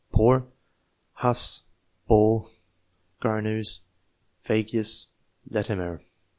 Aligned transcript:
4. 0.13 0.39
Poor. 0.39 0.47
Huss, 1.13 1.61
Ball, 2.07 2.49
Grynseus, 3.21 3.81
Fagius, 4.43 5.09
Latimer. 5.47 6.01